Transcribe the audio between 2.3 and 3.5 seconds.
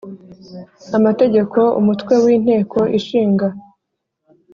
Inteko Ishinga